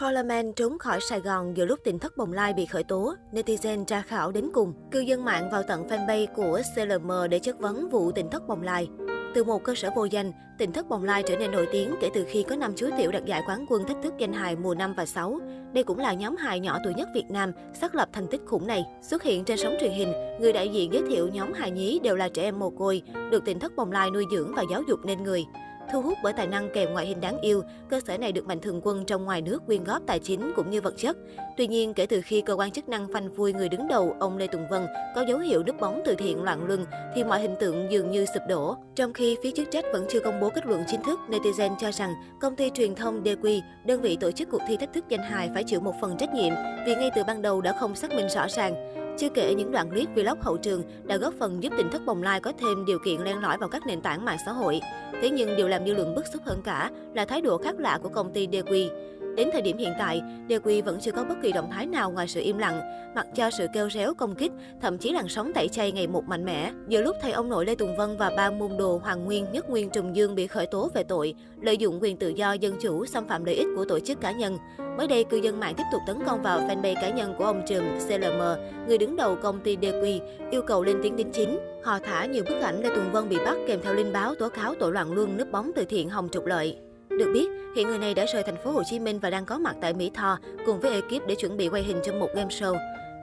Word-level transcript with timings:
Coleman 0.00 0.52
trốn 0.52 0.78
khỏi 0.78 0.98
Sài 1.00 1.20
Gòn 1.20 1.56
giữa 1.56 1.64
lúc 1.64 1.78
tỉnh 1.84 1.98
thất 1.98 2.16
bồng 2.16 2.32
lai 2.32 2.52
bị 2.52 2.66
khởi 2.66 2.84
tố, 2.84 3.14
netizen 3.32 3.84
tra 3.84 4.02
khảo 4.02 4.32
đến 4.32 4.50
cùng. 4.52 4.72
Cư 4.90 5.00
dân 5.00 5.24
mạng 5.24 5.50
vào 5.50 5.62
tận 5.62 5.88
fanpage 5.88 6.26
của 6.34 6.60
CLM 6.74 7.10
để 7.30 7.38
chất 7.38 7.58
vấn 7.58 7.88
vụ 7.88 8.12
tỉnh 8.12 8.30
thất 8.30 8.48
bồng 8.48 8.62
lai. 8.62 8.88
Từ 9.34 9.44
một 9.44 9.64
cơ 9.64 9.74
sở 9.74 9.90
vô 9.96 10.04
danh, 10.04 10.32
tỉnh 10.58 10.72
thất 10.72 10.88
bồng 10.88 11.04
lai 11.04 11.22
trở 11.26 11.36
nên 11.36 11.50
nổi 11.50 11.68
tiếng 11.72 11.94
kể 12.00 12.10
từ 12.14 12.24
khi 12.28 12.42
có 12.48 12.56
năm 12.56 12.72
chú 12.76 12.88
tiểu 12.98 13.12
đạt 13.12 13.24
giải 13.24 13.42
quán 13.48 13.66
quân 13.68 13.86
thách 13.86 13.96
thức 14.02 14.14
danh 14.18 14.32
hài 14.32 14.56
mùa 14.56 14.74
5 14.74 14.94
và 14.96 15.06
6. 15.06 15.38
Đây 15.72 15.84
cũng 15.84 15.98
là 15.98 16.12
nhóm 16.12 16.36
hài 16.36 16.60
nhỏ 16.60 16.78
tuổi 16.84 16.94
nhất 16.94 17.08
Việt 17.14 17.30
Nam 17.30 17.52
xác 17.80 17.94
lập 17.94 18.08
thành 18.12 18.26
tích 18.26 18.40
khủng 18.46 18.66
này. 18.66 18.84
Xuất 19.02 19.22
hiện 19.22 19.44
trên 19.44 19.58
sóng 19.58 19.76
truyền 19.80 19.92
hình, 19.92 20.12
người 20.40 20.52
đại 20.52 20.68
diện 20.68 20.92
giới 20.92 21.02
thiệu 21.08 21.28
nhóm 21.28 21.52
hài 21.52 21.70
nhí 21.70 22.00
đều 22.02 22.16
là 22.16 22.28
trẻ 22.28 22.42
em 22.42 22.58
mồ 22.58 22.70
côi, 22.70 23.02
được 23.30 23.44
tỉnh 23.44 23.58
thất 23.58 23.76
bồng 23.76 23.92
lai 23.92 24.10
nuôi 24.10 24.24
dưỡng 24.32 24.54
và 24.54 24.64
giáo 24.70 24.82
dục 24.88 25.00
nên 25.04 25.22
người. 25.22 25.44
Thu 25.92 26.02
hút 26.02 26.18
bởi 26.22 26.32
tài 26.32 26.46
năng 26.46 26.70
kèm 26.70 26.92
ngoại 26.92 27.06
hình 27.06 27.20
đáng 27.20 27.40
yêu, 27.40 27.62
cơ 27.90 28.00
sở 28.06 28.18
này 28.18 28.32
được 28.32 28.46
mạnh 28.46 28.60
thường 28.60 28.80
quân 28.82 29.04
trong 29.04 29.24
ngoài 29.24 29.42
nước 29.42 29.66
quyên 29.66 29.84
góp 29.84 30.02
tài 30.06 30.18
chính 30.18 30.52
cũng 30.56 30.70
như 30.70 30.80
vật 30.80 30.94
chất. 30.96 31.16
Tuy 31.56 31.66
nhiên, 31.66 31.94
kể 31.94 32.06
từ 32.06 32.20
khi 32.24 32.40
cơ 32.40 32.54
quan 32.54 32.70
chức 32.70 32.88
năng 32.88 33.12
phanh 33.12 33.34
phui 33.36 33.52
người 33.52 33.68
đứng 33.68 33.88
đầu, 33.88 34.16
ông 34.20 34.38
Lê 34.38 34.46
Tùng 34.46 34.68
Vân, 34.70 34.86
có 35.14 35.24
dấu 35.28 35.38
hiệu 35.38 35.62
núp 35.62 35.80
bóng 35.80 36.02
từ 36.04 36.14
thiện 36.14 36.42
loạn 36.42 36.66
luân, 36.66 36.86
thì 37.14 37.24
mọi 37.24 37.40
hình 37.40 37.54
tượng 37.60 37.92
dường 37.92 38.10
như 38.10 38.26
sụp 38.34 38.42
đổ. 38.48 38.76
Trong 38.94 39.12
khi 39.12 39.36
phía 39.42 39.50
chức 39.50 39.70
trách 39.70 39.84
vẫn 39.92 40.06
chưa 40.08 40.20
công 40.20 40.40
bố 40.40 40.50
kết 40.54 40.66
luận 40.66 40.84
chính 40.86 41.02
thức, 41.02 41.20
netizen 41.28 41.76
cho 41.80 41.92
rằng 41.92 42.14
công 42.40 42.56
ty 42.56 42.70
truyền 42.70 42.94
thông 42.94 43.22
DQ, 43.22 43.60
đơn 43.86 44.00
vị 44.00 44.16
tổ 44.16 44.30
chức 44.30 44.48
cuộc 44.50 44.60
thi 44.68 44.76
thách 44.76 44.92
thức 44.92 45.04
danh 45.08 45.22
hài 45.22 45.50
phải 45.54 45.64
chịu 45.64 45.80
một 45.80 45.94
phần 46.00 46.16
trách 46.16 46.34
nhiệm 46.34 46.54
vì 46.86 46.94
ngay 46.94 47.10
từ 47.16 47.22
ban 47.26 47.42
đầu 47.42 47.60
đã 47.60 47.72
không 47.80 47.94
xác 47.94 48.10
minh 48.10 48.28
rõ 48.28 48.46
ràng. 48.48 49.05
Chưa 49.18 49.28
kể 49.28 49.54
những 49.54 49.72
đoạn 49.72 49.90
clip 49.90 50.08
vlog 50.14 50.40
hậu 50.40 50.56
trường 50.56 50.82
đã 51.04 51.16
góp 51.16 51.34
phần 51.38 51.62
giúp 51.62 51.72
tỉnh 51.76 51.90
thất 51.90 52.06
bồng 52.06 52.22
lai 52.22 52.40
có 52.40 52.52
thêm 52.60 52.84
điều 52.84 52.98
kiện 52.98 53.20
len 53.20 53.42
lỏi 53.42 53.58
vào 53.58 53.68
các 53.68 53.86
nền 53.86 54.00
tảng 54.00 54.24
mạng 54.24 54.38
xã 54.46 54.52
hội. 54.52 54.80
Thế 55.22 55.30
nhưng 55.30 55.56
điều 55.56 55.68
làm 55.68 55.86
dư 55.86 55.94
luận 55.94 56.14
bức 56.14 56.26
xúc 56.32 56.42
hơn 56.44 56.60
cả 56.64 56.90
là 57.14 57.24
thái 57.24 57.40
độ 57.40 57.58
khác 57.58 57.74
lạ 57.78 57.98
của 58.02 58.08
công 58.08 58.32
ty 58.32 58.46
DQ. 58.46 58.88
Đến 59.36 59.48
thời 59.52 59.62
điểm 59.62 59.78
hiện 59.78 59.92
tại, 59.98 60.22
DQ 60.48 60.82
vẫn 60.82 60.98
chưa 61.00 61.12
có 61.12 61.24
bất 61.24 61.34
kỳ 61.42 61.52
động 61.52 61.70
thái 61.70 61.86
nào 61.86 62.10
ngoài 62.10 62.28
sự 62.28 62.40
im 62.40 62.58
lặng, 62.58 62.80
mặc 63.14 63.26
cho 63.34 63.50
sự 63.50 63.66
kêu 63.72 63.90
réo 63.90 64.14
công 64.14 64.34
kích, 64.34 64.52
thậm 64.80 64.98
chí 64.98 65.12
làn 65.12 65.28
sóng 65.28 65.52
tẩy 65.52 65.68
chay 65.68 65.92
ngày 65.92 66.06
một 66.06 66.24
mạnh 66.24 66.44
mẽ. 66.44 66.72
Giữa 66.88 67.02
lúc 67.02 67.16
thầy 67.22 67.32
ông 67.32 67.48
nội 67.48 67.66
Lê 67.66 67.74
Tùng 67.74 67.96
Vân 67.96 68.16
và 68.16 68.30
ba 68.36 68.50
môn 68.50 68.76
đồ 68.76 69.00
Hoàng 69.04 69.24
Nguyên, 69.24 69.52
Nhất 69.52 69.70
Nguyên 69.70 69.90
Trùng 69.90 70.16
Dương 70.16 70.34
bị 70.34 70.46
khởi 70.46 70.66
tố 70.66 70.90
về 70.94 71.02
tội 71.02 71.34
lợi 71.60 71.76
dụng 71.76 72.02
quyền 72.02 72.16
tự 72.16 72.28
do 72.28 72.52
dân 72.52 72.76
chủ, 72.80 73.06
xâm 73.06 73.28
phạm 73.28 73.44
lợi 73.44 73.54
ích 73.54 73.68
của 73.76 73.84
tổ 73.84 74.00
chức 74.00 74.20
cá 74.20 74.32
nhân, 74.32 74.58
Mới 74.96 75.08
đây, 75.08 75.24
cư 75.24 75.36
dân 75.36 75.60
mạng 75.60 75.74
tiếp 75.76 75.84
tục 75.92 76.02
tấn 76.06 76.16
công 76.26 76.42
vào 76.42 76.60
fanpage 76.60 76.94
cá 76.94 77.10
nhân 77.10 77.34
của 77.38 77.44
ông 77.44 77.62
Trùm 77.68 77.84
CLM, 78.08 78.42
người 78.88 78.98
đứng 78.98 79.16
đầu 79.16 79.36
công 79.42 79.60
ty 79.60 79.76
DQ, 79.76 80.20
yêu 80.50 80.62
cầu 80.62 80.84
lên 80.84 80.96
tiếng 81.02 81.16
đính 81.16 81.30
chính. 81.32 81.58
Họ 81.84 81.98
thả 81.98 82.26
nhiều 82.26 82.44
bức 82.48 82.60
ảnh 82.60 82.82
Lê 82.82 82.88
Tùng 82.94 83.12
Vân 83.12 83.28
bị 83.28 83.36
bắt 83.44 83.56
kèm 83.66 83.80
theo 83.82 83.94
linh 83.94 84.12
báo 84.12 84.34
tố 84.34 84.48
cáo 84.48 84.74
tội 84.80 84.92
loạn 84.92 85.12
luân 85.12 85.36
núp 85.36 85.50
bóng 85.52 85.70
từ 85.76 85.84
thiện 85.84 86.08
hồng 86.08 86.28
trục 86.32 86.46
lợi. 86.46 86.76
Được 87.18 87.30
biết, 87.34 87.48
hiện 87.76 87.88
người 87.88 87.98
này 87.98 88.14
đã 88.14 88.24
rời 88.32 88.42
thành 88.42 88.56
phố 88.64 88.70
Hồ 88.70 88.82
Chí 88.84 88.98
Minh 88.98 89.18
và 89.18 89.30
đang 89.30 89.44
có 89.44 89.58
mặt 89.58 89.76
tại 89.80 89.94
Mỹ 89.94 90.10
Tho 90.14 90.38
cùng 90.66 90.80
với 90.80 90.92
ekip 90.92 91.26
để 91.26 91.34
chuẩn 91.34 91.56
bị 91.56 91.68
quay 91.68 91.82
hình 91.82 91.96
trong 92.04 92.20
một 92.20 92.28
game 92.34 92.48
show. 92.48 92.76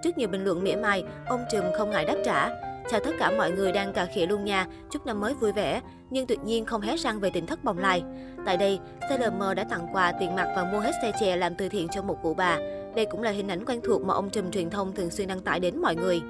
Trước 0.04 0.18
nhiều 0.18 0.28
bình 0.28 0.44
luận 0.44 0.64
mỉa 0.64 0.76
mai, 0.76 1.04
ông 1.28 1.44
Trùm 1.52 1.64
không 1.78 1.92
ngại 1.92 2.06
đáp 2.06 2.16
trả. 2.26 2.50
Chào 2.92 3.00
tất 3.00 3.12
cả 3.20 3.32
mọi 3.38 3.52
người 3.52 3.72
đang 3.72 3.94
cà 3.94 4.06
khịa 4.06 4.26
luôn 4.26 4.46
nha, 4.46 4.68
chúc 4.92 5.06
năm 5.06 5.20
mới 5.20 5.34
vui 5.34 5.52
vẻ, 5.52 5.82
nhưng 6.10 6.28
tuyệt 6.28 6.40
nhiên 6.44 6.66
không 6.66 6.82
hé 6.82 6.98
răng 6.98 7.20
về 7.20 7.30
tỉnh 7.30 7.46
thất 7.46 7.64
bồng 7.64 7.78
lai. 7.78 8.04
Tại 8.46 8.58
đây, 8.58 8.80
CLM 9.10 9.56
đã 9.56 9.64
tặng 9.64 9.88
quà 9.94 10.12
tiền 10.20 10.36
mặt 10.36 10.54
và 10.56 10.64
mua 10.64 10.80
hết 10.80 10.92
xe 11.02 11.12
chè 11.20 11.36
làm 11.36 11.56
từ 11.56 11.70
thiện 11.70 11.88
cho 11.88 12.02
một 12.02 12.18
cụ 12.24 12.34
bà. 12.34 12.60
Đây 12.96 13.06
cũng 13.06 13.24
là 13.24 13.32
hình 13.32 13.48
ảnh 13.48 13.66
quen 13.66 13.80
thuộc 13.84 14.06
mà 14.06 14.14
ông 14.14 14.30
Trùm 14.30 14.52
truyền 14.52 14.70
thông 14.70 14.96
thường 14.96 15.12
xuyên 15.12 15.28
đăng 15.28 15.40
tải 15.40 15.60
đến 15.60 15.82
mọi 15.82 15.96
người. 15.96 16.22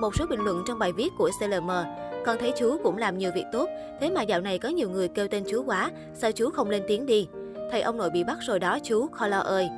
Một 0.00 0.16
số 0.16 0.26
bình 0.26 0.40
luận 0.40 0.62
trong 0.66 0.78
bài 0.78 0.92
viết 0.92 1.12
của 1.18 1.30
CLM, 1.40 1.70
con 2.26 2.36
thấy 2.40 2.52
chú 2.58 2.76
cũng 2.82 2.96
làm 2.96 3.18
nhiều 3.18 3.30
việc 3.34 3.44
tốt, 3.52 3.68
thế 4.00 4.10
mà 4.10 4.22
dạo 4.22 4.40
này 4.40 4.58
có 4.58 4.68
nhiều 4.68 4.90
người 4.90 5.08
kêu 5.08 5.28
tên 5.28 5.44
chú 5.50 5.62
quá, 5.66 5.90
sao 6.14 6.32
chú 6.32 6.50
không 6.50 6.70
lên 6.70 6.82
tiếng 6.88 7.06
đi? 7.06 7.28
Thầy 7.70 7.82
ông 7.82 7.96
nội 7.96 8.10
bị 8.10 8.24
bắt 8.24 8.38
rồi 8.40 8.58
đó 8.58 8.78
chú, 8.82 9.06
Color 9.20 9.44
ơi. 9.44 9.68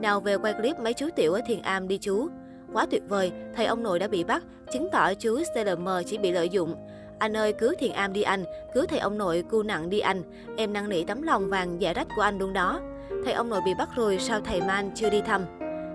Nào 0.00 0.20
về 0.20 0.36
quay 0.36 0.52
clip 0.52 0.80
mấy 0.80 0.94
chú 0.94 1.06
tiểu 1.16 1.32
ở 1.32 1.40
Thiền 1.46 1.62
Am 1.62 1.88
đi 1.88 1.98
chú. 1.98 2.28
Quá 2.72 2.86
tuyệt 2.90 3.02
vời, 3.08 3.32
thầy 3.56 3.66
ông 3.66 3.82
nội 3.82 3.98
đã 3.98 4.08
bị 4.08 4.24
bắt, 4.24 4.42
chứng 4.72 4.88
tỏ 4.92 5.14
chú 5.14 5.38
CLM 5.54 5.88
chỉ 6.06 6.18
bị 6.18 6.32
lợi 6.32 6.48
dụng. 6.48 6.74
Anh 7.18 7.36
ơi, 7.36 7.52
cứu 7.52 7.72
Thiền 7.78 7.92
Am 7.92 8.12
đi 8.12 8.22
anh, 8.22 8.44
cứu 8.74 8.84
thầy 8.86 8.98
ông 8.98 9.18
nội 9.18 9.44
cu 9.50 9.62
nặng 9.62 9.90
đi 9.90 9.98
anh. 9.98 10.22
Em 10.56 10.72
năn 10.72 10.88
nỉ 10.88 11.04
tấm 11.04 11.22
lòng 11.22 11.48
vàng 11.50 11.80
giả 11.80 11.92
rách 11.92 12.08
của 12.16 12.22
anh 12.22 12.38
luôn 12.38 12.52
đó. 12.52 12.80
Thầy 13.24 13.32
ông 13.32 13.48
nội 13.48 13.60
bị 13.64 13.74
bắt 13.78 13.88
rồi, 13.96 14.18
sao 14.18 14.40
thầy 14.40 14.60
Man 14.60 14.90
chưa 14.94 15.10
đi 15.10 15.20
thăm? 15.20 15.44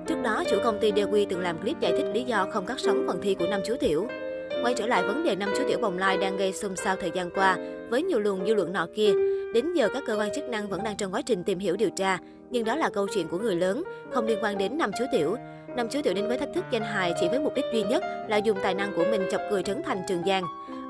Trước 0.07 0.22
đó, 0.23 0.44
chủ 0.50 0.57
công 0.63 0.79
ty 0.79 0.91
DQ 0.91 1.25
từng 1.29 1.40
làm 1.40 1.57
clip 1.57 1.79
giải 1.79 1.91
thích 1.97 2.06
lý 2.13 2.23
do 2.23 2.47
không 2.51 2.66
cắt 2.66 2.79
sóng 2.79 3.03
phần 3.07 3.19
thi 3.22 3.35
của 3.40 3.47
năm 3.47 3.62
chú 3.66 3.75
tiểu. 3.79 4.07
Quay 4.63 4.73
trở 4.73 4.88
lại 4.88 5.03
vấn 5.07 5.23
đề 5.23 5.35
năm 5.35 5.50
chú 5.57 5.63
tiểu 5.68 5.79
bồng 5.81 5.97
lai 5.97 6.18
đang 6.18 6.38
gây 6.38 6.53
xôn 6.53 6.75
xao 6.75 6.95
thời 6.95 7.12
gian 7.16 7.29
qua, 7.29 7.57
với 7.90 8.03
nhiều 8.03 8.19
luồng 8.19 8.45
dư 8.47 8.53
luận 8.53 8.73
nọ 8.73 8.88
kia. 8.95 9.12
Đến 9.53 9.73
giờ 9.73 9.90
các 9.94 10.03
cơ 10.07 10.18
quan 10.19 10.29
chức 10.35 10.44
năng 10.50 10.68
vẫn 10.68 10.84
đang 10.84 10.97
trong 10.97 11.13
quá 11.13 11.22
trình 11.22 11.44
tìm 11.44 11.59
hiểu 11.59 11.75
điều 11.75 11.90
tra, 11.90 12.18
nhưng 12.50 12.66
đó 12.66 12.75
là 12.75 12.90
câu 12.90 13.07
chuyện 13.13 13.28
của 13.28 13.38
người 13.38 13.56
lớn, 13.56 13.84
không 14.12 14.25
liên 14.25 14.40
quan 14.41 14.57
đến 14.57 14.78
năm 14.78 14.91
chú 15.00 15.06
tiểu. 15.12 15.35
Năm 15.75 15.88
chú 15.90 16.01
tiểu 16.03 16.13
đến 16.13 16.28
với 16.28 16.38
thách 16.38 16.53
thức 16.56 16.63
danh 16.72 16.84
hài 16.84 17.13
chỉ 17.19 17.28
với 17.29 17.39
mục 17.39 17.53
đích 17.56 17.66
duy 17.74 17.84
nhất 17.84 18.03
là 18.28 18.38
dùng 18.38 18.57
tài 18.63 18.74
năng 18.74 18.94
của 18.95 19.06
mình 19.12 19.22
chọc 19.31 19.41
cười 19.50 19.63
trấn 19.63 19.81
thành 19.85 20.01
Trường 20.07 20.24
Giang. 20.25 20.44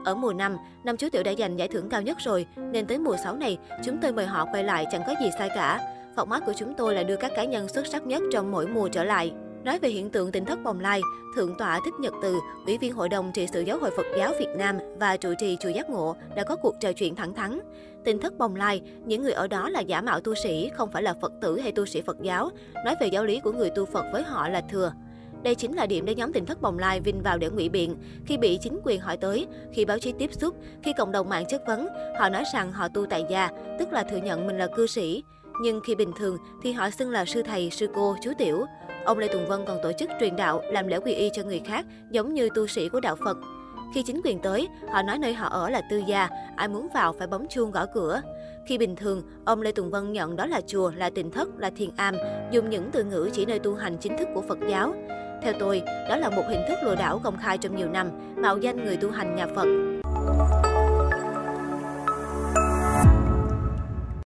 Ở 0.05 0.15
mùa 0.15 0.33
5, 0.33 0.57
năm 0.83 0.97
chú 0.97 1.09
tiểu 1.09 1.23
đã 1.23 1.33
giành 1.37 1.59
giải 1.59 1.67
thưởng 1.67 1.89
cao 1.89 2.01
nhất 2.01 2.17
rồi, 2.19 2.45
nên 2.71 2.85
tới 2.85 2.97
mùa 2.97 3.15
6 3.23 3.35
này, 3.35 3.57
chúng 3.85 3.97
tôi 4.01 4.11
mời 4.11 4.25
họ 4.25 4.45
quay 4.53 4.63
lại 4.63 4.85
chẳng 4.91 5.01
có 5.07 5.13
gì 5.21 5.29
sai 5.37 5.49
cả. 5.55 5.79
Format 6.17 6.41
của 6.45 6.53
chúng 6.57 6.73
tôi 6.73 6.95
là 6.95 7.03
đưa 7.03 7.15
các 7.15 7.31
cá 7.35 7.43
nhân 7.43 7.67
xuất 7.67 7.87
sắc 7.87 8.07
nhất 8.07 8.23
trong 8.31 8.51
mỗi 8.51 8.67
mùa 8.67 8.89
trở 8.89 9.03
lại. 9.03 9.33
Nói 9.63 9.79
về 9.79 9.89
hiện 9.89 10.09
tượng 10.09 10.31
tỉnh 10.31 10.45
thất 10.45 10.63
bồng 10.63 10.79
lai, 10.79 11.01
Thượng 11.35 11.55
tọa 11.57 11.79
Thích 11.85 11.93
Nhật 11.99 12.13
Từ, 12.21 12.35
Ủy 12.65 12.77
viên 12.77 12.93
Hội 12.93 13.09
đồng 13.09 13.31
trị 13.33 13.47
sự 13.53 13.61
Giáo 13.61 13.77
hội 13.79 13.91
Phật 13.97 14.05
giáo 14.17 14.33
Việt 14.39 14.49
Nam 14.57 14.77
và 14.99 15.17
trụ 15.17 15.33
trì 15.39 15.57
chùa 15.59 15.69
Giác 15.69 15.89
Ngộ 15.89 16.15
đã 16.35 16.43
có 16.43 16.55
cuộc 16.55 16.75
trò 16.79 16.91
chuyện 16.93 17.15
thẳng 17.15 17.33
thắn. 17.33 17.59
Tỉnh 18.03 18.19
thất 18.19 18.37
bồng 18.37 18.55
lai, 18.55 18.81
những 19.05 19.23
người 19.23 19.31
ở 19.31 19.47
đó 19.47 19.69
là 19.69 19.79
giả 19.79 20.01
mạo 20.01 20.19
tu 20.19 20.35
sĩ, 20.35 20.69
không 20.73 20.91
phải 20.91 21.03
là 21.03 21.13
Phật 21.21 21.31
tử 21.41 21.59
hay 21.59 21.71
tu 21.71 21.85
sĩ 21.85 22.01
Phật 22.01 22.17
giáo. 22.21 22.49
Nói 22.85 22.95
về 23.01 23.07
giáo 23.07 23.25
lý 23.25 23.39
của 23.39 23.51
người 23.51 23.69
tu 23.69 23.85
Phật 23.85 24.05
với 24.13 24.23
họ 24.23 24.49
là 24.49 24.61
thừa. 24.69 24.93
Đây 25.43 25.55
chính 25.55 25.73
là 25.73 25.85
điểm 25.85 26.05
để 26.05 26.15
nhóm 26.15 26.33
tỉnh 26.33 26.45
thất 26.45 26.61
bồng 26.61 26.79
lai 26.79 26.99
vinh 26.99 27.21
vào 27.21 27.37
để 27.37 27.49
ngụy 27.49 27.69
biện. 27.69 27.95
Khi 28.25 28.37
bị 28.37 28.57
chính 28.61 28.79
quyền 28.83 29.01
hỏi 29.01 29.17
tới, 29.17 29.47
khi 29.73 29.85
báo 29.85 29.99
chí 29.99 30.13
tiếp 30.19 30.29
xúc, 30.33 30.55
khi 30.83 30.93
cộng 30.97 31.11
đồng 31.11 31.29
mạng 31.29 31.45
chất 31.49 31.61
vấn, 31.67 31.87
họ 32.19 32.29
nói 32.29 32.43
rằng 32.53 32.71
họ 32.71 32.87
tu 32.87 33.05
tại 33.05 33.25
gia, 33.29 33.49
tức 33.79 33.93
là 33.93 34.03
thừa 34.03 34.17
nhận 34.17 34.47
mình 34.47 34.57
là 34.57 34.67
cư 34.75 34.87
sĩ. 34.87 35.23
Nhưng 35.61 35.81
khi 35.81 35.95
bình 35.95 36.11
thường 36.17 36.37
thì 36.61 36.71
họ 36.71 36.89
xưng 36.89 37.11
là 37.11 37.25
sư 37.25 37.41
thầy, 37.41 37.69
sư 37.69 37.87
cô, 37.95 38.15
chú 38.23 38.31
tiểu. 38.37 38.65
Ông 39.05 39.17
Lê 39.17 39.27
Tùng 39.27 39.47
Vân 39.47 39.65
còn 39.65 39.77
tổ 39.83 39.91
chức 39.99 40.09
truyền 40.19 40.35
đạo, 40.35 40.61
làm 40.71 40.87
lễ 40.87 40.99
quy 40.99 41.13
y 41.13 41.29
cho 41.33 41.43
người 41.43 41.61
khác, 41.65 41.85
giống 42.11 42.33
như 42.33 42.49
tu 42.55 42.67
sĩ 42.67 42.89
của 42.89 42.99
đạo 42.99 43.15
Phật. 43.25 43.37
Khi 43.93 44.03
chính 44.03 44.21
quyền 44.23 44.39
tới, 44.39 44.67
họ 44.91 45.01
nói 45.01 45.17
nơi 45.19 45.33
họ 45.33 45.47
ở 45.47 45.69
là 45.69 45.81
tư 45.89 46.01
gia, 46.07 46.29
ai 46.55 46.67
muốn 46.67 46.87
vào 46.93 47.13
phải 47.13 47.27
bấm 47.27 47.47
chuông 47.47 47.71
gõ 47.71 47.85
cửa. 47.93 48.21
Khi 48.67 48.77
bình 48.77 48.95
thường, 48.95 49.21
ông 49.45 49.61
Lê 49.61 49.71
Tùng 49.71 49.89
Vân 49.89 50.13
nhận 50.13 50.35
đó 50.35 50.45
là 50.45 50.61
chùa, 50.67 50.91
là 50.95 51.09
tịnh 51.09 51.31
thất, 51.31 51.47
là 51.57 51.69
thiền 51.69 51.89
am, 51.95 52.15
dùng 52.51 52.69
những 52.69 52.89
từ 52.91 53.03
ngữ 53.03 53.29
chỉ 53.33 53.45
nơi 53.45 53.59
tu 53.59 53.75
hành 53.75 53.97
chính 53.97 54.17
thức 54.17 54.27
của 54.33 54.41
Phật 54.41 54.57
giáo. 54.69 54.93
Theo 55.43 55.53
tôi, 55.59 55.81
đó 56.09 56.17
là 56.17 56.29
một 56.29 56.43
hình 56.49 56.61
thức 56.69 56.77
lừa 56.83 56.95
đảo 56.95 57.21
công 57.23 57.37
khai 57.37 57.57
trong 57.57 57.75
nhiều 57.75 57.89
năm, 57.89 58.09
mạo 58.35 58.57
danh 58.57 58.85
người 58.85 58.97
tu 58.97 59.11
hành 59.11 59.35
nhà 59.35 59.47
Phật. 59.55 59.67